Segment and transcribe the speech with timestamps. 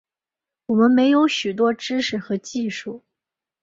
[0.65, 3.03] 我们没有许多知识和技术